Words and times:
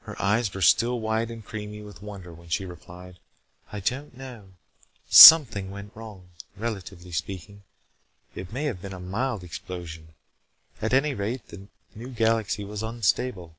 Her 0.00 0.20
eyes 0.20 0.52
were 0.52 0.60
still 0.60 1.00
wide 1.00 1.30
and 1.30 1.42
creamy 1.42 1.80
with 1.82 2.02
wonder 2.02 2.34
when 2.34 2.50
she 2.50 2.66
replied. 2.66 3.20
"I 3.72 3.80
don't 3.80 4.14
know. 4.14 4.50
Something 5.08 5.70
went 5.70 5.96
wrong. 5.96 6.28
Relatively 6.58 7.12
speaking, 7.12 7.62
it 8.34 8.52
may 8.52 8.64
have 8.64 8.82
been 8.82 8.92
a 8.92 9.00
mild 9.00 9.42
explosion. 9.44 10.08
At 10.82 10.92
any 10.92 11.14
rate, 11.14 11.46
that 11.48 11.68
new 11.94 12.08
galaxy 12.10 12.64
was 12.64 12.82
unstable. 12.82 13.56